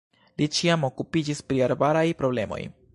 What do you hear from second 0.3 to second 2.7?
Li ĉiam okupiĝis pri arbaraj problemoj.